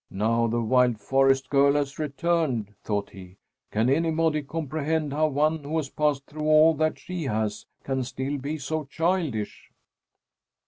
[0.09, 3.37] "Now the wild forest girl has returned," thought he.
[3.69, 8.39] "Can anybody comprehend how one who has passed through all that she has can still
[8.39, 9.69] be so childish?"